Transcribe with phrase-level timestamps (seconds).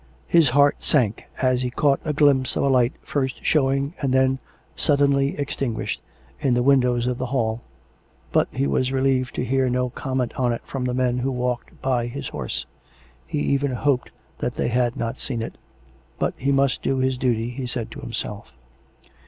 [0.25, 4.39] His heart sank as he caught a glimpse of a light first showing, and then
[4.75, 6.01] suddenly extinguished,
[6.39, 7.61] in the windows of the hall,
[8.31, 11.79] but he was relieved to hear no comment on it from the men who walked
[11.83, 12.65] by his horse;
[13.27, 14.09] he even hoped
[14.39, 15.53] that they had not seen it....
[16.17, 18.51] But he must do his duty, he said to himself.